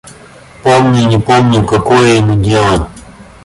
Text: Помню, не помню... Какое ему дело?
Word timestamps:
Помню, 0.63 1.05
не 1.07 1.19
помню... 1.19 1.63
Какое 1.63 2.15
ему 2.15 2.33
дело? 2.41 2.89